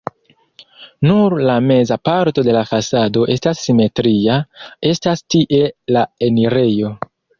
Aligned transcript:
Nur 1.09 1.33
la 1.49 1.57
meza 1.71 1.97
parto 2.09 2.43
de 2.47 2.55
la 2.57 2.63
fasado 2.69 3.25
estas 3.35 3.61
simetria, 3.67 4.39
estas 4.93 5.23
tie 5.35 5.61
la 5.99 6.07
enirejo. 6.31 6.91